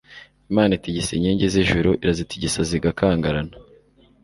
imana 0.51 0.71
itigisa 0.77 1.11
inkingi 1.13 1.45
z'ijuru, 1.53 1.89
irazitigisa 2.03 2.59
zigakangarana 2.69 3.55